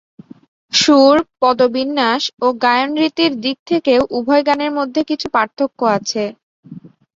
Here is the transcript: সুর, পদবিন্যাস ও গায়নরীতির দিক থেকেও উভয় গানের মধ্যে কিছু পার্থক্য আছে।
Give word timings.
সুর, 0.73 1.15
পদবিন্যাস 1.41 2.23
ও 2.41 2.57
গায়নরীতির 2.63 3.31
দিক 3.43 3.57
থেকেও 3.69 4.01
উভয় 4.17 4.43
গানের 4.47 4.71
মধ্যে 4.77 5.01
কিছু 5.09 5.27
পার্থক্য 5.35 5.79
আছে। 5.97 6.23